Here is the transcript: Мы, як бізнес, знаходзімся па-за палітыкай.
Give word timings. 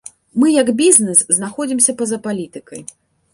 Мы, 0.43 0.45
як 0.53 0.71
бізнес, 0.79 1.21
знаходзімся 1.37 1.95
па-за 2.01 2.21
палітыкай. 2.25 2.81